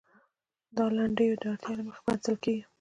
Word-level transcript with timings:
دا 0.75 0.85
لیندیو 0.95 1.39
د 1.41 1.43
اړتیا 1.51 1.71
له 1.77 1.83
مخې 1.87 2.01
پرانیستل 2.05 2.35
کېږي. 2.43 2.63